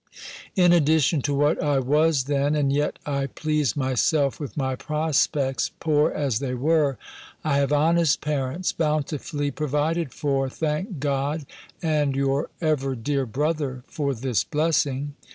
[0.55, 5.69] In addition to what I was then (and yet I pleased myself with my prospects,
[5.79, 6.97] poor as they were),
[7.43, 11.45] I have honest parents, bountifully provided for, thank God
[11.83, 15.13] and your ever dear brother for this blessing!